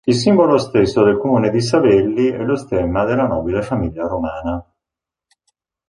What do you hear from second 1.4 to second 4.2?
di Savelli è lo stemma della nobile famiglia